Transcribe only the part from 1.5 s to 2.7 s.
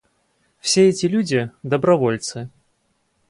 добровольцы.